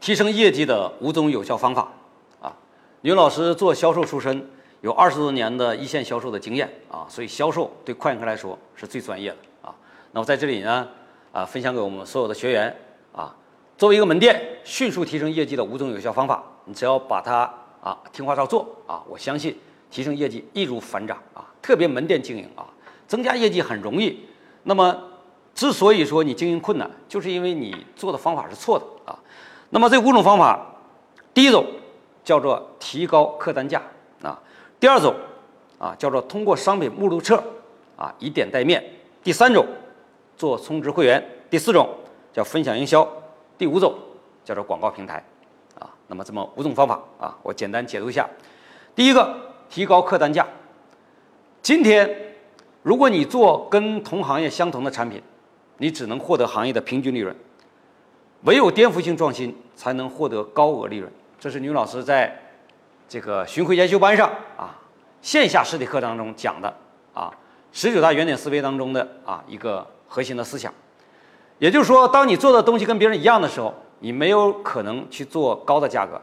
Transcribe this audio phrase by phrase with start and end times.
[0.00, 1.92] 提升业绩的五种有效方法
[2.40, 2.52] 啊。
[3.02, 4.48] 牛老师做销售出身，
[4.80, 9.74] 有二十多年的一线销售的经验啊，所以销售对快客来说是最专业的啊。
[10.12, 10.88] 那么在这里呢，
[11.32, 12.74] 啊，分享给我们所有的学员
[13.12, 13.36] 啊，
[13.76, 17.42] 作为一个门店迅速提升业绩的五种有效方法，你只要把它
[17.82, 19.56] 啊听话照做啊，我相信
[19.90, 21.44] 提升业绩易如反掌啊。
[21.60, 22.64] 特别门店经营啊，
[23.06, 24.18] 增加业绩很容易。
[24.62, 24.98] 那么
[25.54, 29.18] 之所以说你经营困难，就是因为你做的方法是错的啊。
[29.70, 30.66] 那么这五种方法，
[31.32, 31.64] 第一种
[32.24, 33.80] 叫做提高客单价
[34.22, 34.38] 啊，
[34.78, 35.14] 第二种
[35.78, 37.42] 啊叫做通过商品目录册
[37.96, 38.84] 啊以点带面，
[39.22, 39.64] 第三种
[40.36, 41.88] 做充值会员，第四种
[42.32, 43.08] 叫分享营销，
[43.56, 43.94] 第五种
[44.44, 45.24] 叫做广告平台
[45.78, 45.88] 啊。
[46.08, 48.28] 那么这么五种方法啊，我简单解读一下。
[48.94, 49.36] 第一个，
[49.68, 50.46] 提高客单价。
[51.62, 52.10] 今天
[52.82, 55.22] 如果你做跟同行业相同的产品，
[55.78, 57.34] 你只能获得行业的平均利润。
[58.42, 61.10] 唯有颠覆性创新，才能获得高额利润。
[61.38, 62.38] 这是牛老师在
[63.08, 64.78] 这个巡回研修班上啊
[65.20, 66.72] 线下实体课当中讲的
[67.12, 67.32] 啊
[67.72, 70.72] 十九大原点思维当中的啊一个核心的思想。
[71.58, 76.18] 也就是说，当你做的东西跟别人一样的时候，你没有可能去做高的价格，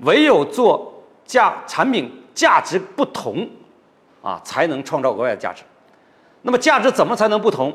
[0.00, 3.48] 唯有做价产品价值不同
[4.22, 5.62] 啊，才能创造额外的价值。
[6.42, 7.74] 那么价值怎么才能不同？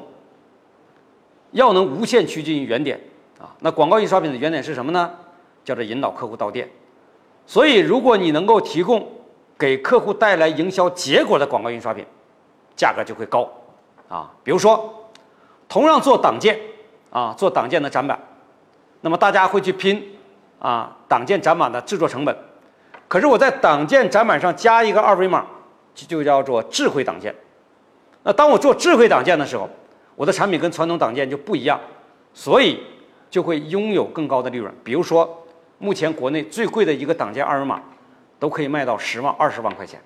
[1.52, 3.00] 要能无限趋近于原点。
[3.42, 5.12] 啊，那广告印刷品的原点是什么呢？
[5.66, 6.70] 叫做引导客户到店。
[7.48, 9.12] 所以，如果你能够提供
[9.58, 12.06] 给客户带来营销结果的广告印刷品，
[12.76, 13.50] 价格就会高。
[14.08, 15.10] 啊，比如说，
[15.68, 16.60] 同样做党建，
[17.10, 18.20] 啊，做党建的展板，
[19.02, 20.16] 那么大家会去拼
[20.60, 22.38] 啊，党建展板的制作成本。
[23.08, 25.48] 可是我在党建展板上加一个二维码，
[25.96, 27.34] 就就叫做智慧党建。
[28.22, 29.68] 那当我做智慧党建的时候，
[30.16, 31.80] 我的产品跟传统党建就不一样，
[32.36, 32.80] 所以。
[33.32, 34.72] 就会拥有更高的利润。
[34.84, 35.44] 比如说，
[35.80, 37.82] 目前国内最贵的一个党建二维码，
[38.38, 40.00] 都可以卖到十万、二十万块钱。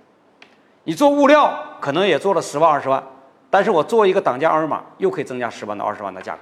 [0.83, 3.03] 你做物料可能也做了十万、二十万，
[3.49, 6.41] 但是我做一个党建二维码，又可以增加十万到二十万的价格。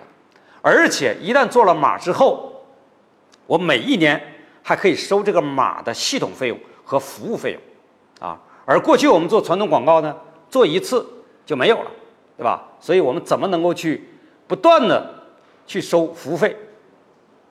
[0.62, 2.66] 而且一旦做了码之后，
[3.48, 4.22] 我每一年
[4.62, 8.38] 还可以收这个码的系统费用和服务费用，啊。
[8.66, 10.16] 而过去我们做传统广告呢，
[10.50, 11.06] 做一次
[11.46, 11.92] 就没有了，
[12.38, 12.64] 对吧？
[12.80, 14.10] 所以我们怎么能够去
[14.48, 15.24] 不断的
[15.66, 16.56] 去收服务费？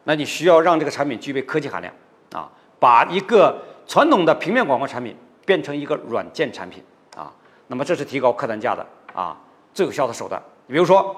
[0.05, 1.93] 那你需要让这个产品具备科技含量
[2.33, 6.83] 啊，把一个传统的平面广告产品变成一个软件产品
[7.17, 7.33] 啊，
[7.69, 9.37] 那么这是提高客单价的啊
[9.73, 10.43] 最有效的手段。
[10.67, 11.17] 比如说，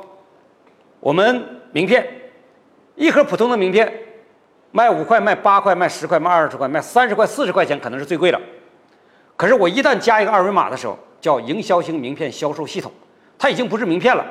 [1.01, 2.07] 我们名片
[2.95, 3.93] 一盒普通的名片
[4.71, 8.41] 卖五块、卖八块、卖十块、卖二十块、卖三十块、四十块钱可能是最贵的，
[9.37, 12.91] 可是我一旦加一个二维码的时候，叫营销型名片销售系统，
[13.39, 14.27] 它已经不是名片了，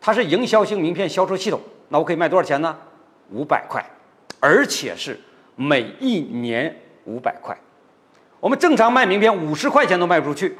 [0.00, 2.76] 它是营销型名片销售系统，那我可以卖多少钱呢？
[3.30, 3.84] 五百块，
[4.40, 5.18] 而且是
[5.56, 6.74] 每一年
[7.04, 7.56] 五百块。
[8.40, 10.56] 我们正常卖名片五十块钱都卖不出去，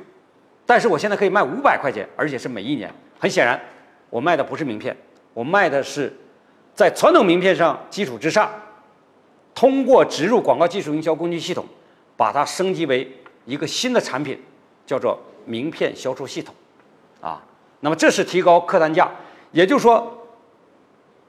[0.66, 2.92] 但是我现在可以卖五百块钱，而且是每一年。
[3.18, 3.60] 很显然，
[4.10, 4.96] 我卖的不是名片，
[5.32, 6.12] 我卖的是
[6.74, 8.50] 在传统名片上基础之上，
[9.54, 11.64] 通过植入广告技术营销工具系统，
[12.16, 13.10] 把它升级为
[13.44, 14.40] 一个新的产品，
[14.84, 16.54] 叫做名片销售系统。
[17.20, 17.42] 啊，
[17.80, 19.10] 那么这是提高客单价，
[19.52, 20.14] 也就是说。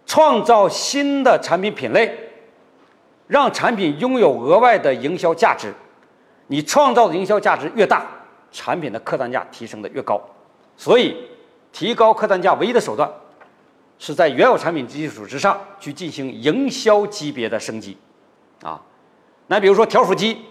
[0.10, 2.12] 创造新的产品品类，
[3.28, 5.72] 让产品拥有额外的营销价值。
[6.48, 8.04] 你创造的营销价值越大，
[8.52, 10.20] 产品的客单价提升的越高。
[10.76, 11.16] 所以，
[11.72, 13.08] 提高客单价唯一的手段，
[14.00, 17.96] 是在原有产品基础之上去进行营销级别的升级。
[18.64, 18.82] 啊，
[19.46, 20.44] 那比如说条幅机，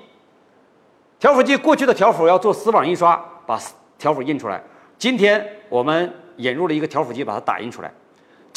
[1.18, 3.60] 条幅机过去的条幅要做丝网印刷，把
[3.98, 4.62] 条幅印出来。
[4.96, 7.92] 今天我们引入了一个条幅机，把它打印出来。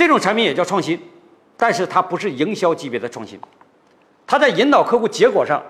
[0.02, 1.00] 这种产品也叫创新，
[1.56, 3.40] 但是它不是营销级别的创新，
[4.26, 5.62] 它在引导客户结果上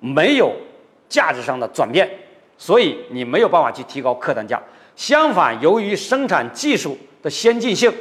[0.00, 0.52] 没有
[1.08, 2.10] 价值上的转变，
[2.58, 4.60] 所以你没有办法去提高客单价。
[4.96, 7.94] 相反，由于生产技术的先进性，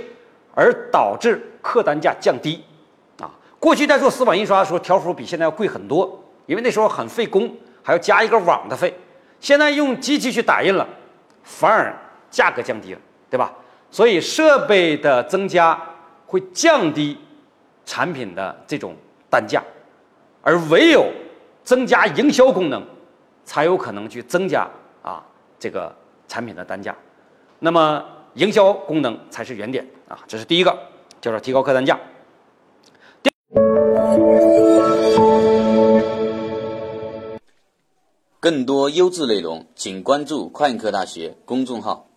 [0.55, 2.63] 而导致客单价降低。
[3.19, 3.29] 啊，
[3.59, 7.47] 过去在做丝网印刷的时候，条幅比现在要贵很多，因为那时候很费工，
[7.83, 8.91] 还要加一个网的费。
[9.39, 10.89] 现在用机器去打印了，
[11.43, 11.95] 反而
[12.31, 12.99] 价格降低了，
[13.29, 13.53] 对吧？
[13.91, 15.79] 所以设备的增加
[16.25, 17.17] 会降低
[17.85, 18.95] 产品的这种
[19.29, 19.63] 单价，
[20.41, 21.11] 而唯有
[21.63, 22.85] 增加营销功能，
[23.43, 24.67] 才有可能去增加
[25.01, 25.23] 啊
[25.57, 25.95] 这个
[26.27, 26.95] 产品的单价。
[27.57, 28.03] 那么
[28.35, 30.77] 营销功能才是原点啊，这是第一个，
[31.19, 31.99] 叫做提高客单价。
[38.39, 42.08] 更多优质内容，请关注快科大学公众号。